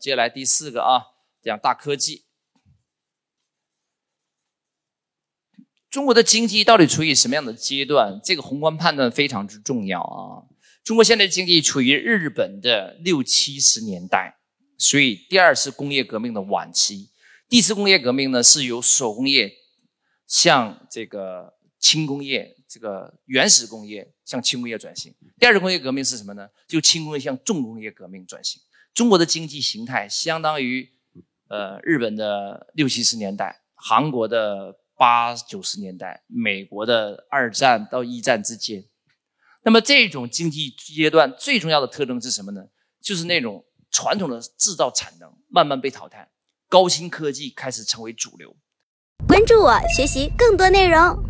[0.00, 1.04] 接下来第四个啊，
[1.42, 2.24] 讲大科技。
[5.90, 8.18] 中国的经济到底处于什么样的阶段？
[8.24, 10.48] 这个宏观判断非常之重要啊！
[10.82, 14.38] 中国现在经济处于日本的六七十年代，
[14.78, 17.10] 所以第二次工业革命的晚期。
[17.48, 19.52] 第一次工业革命呢，是由手工业
[20.26, 25.12] 向这个轻工业、这个原始工业向轻工业转型。
[25.38, 26.48] 第二次工业革命是什么呢？
[26.68, 28.62] 就轻工业向重工业革命转型。
[28.94, 30.88] 中国的经济形态相当于
[31.48, 34.76] 呃日本的六七十年代，韩国的。
[35.00, 38.84] 八九十年代，美国的二战到一战之间，
[39.62, 42.66] 那么这种经济阶段最重要的特征是什么呢？
[43.00, 46.28] 就是那种传统的制造产能慢慢被淘汰，
[46.68, 48.54] 高新科技开始成为主流。
[49.26, 51.29] 关注我，学习更多内容。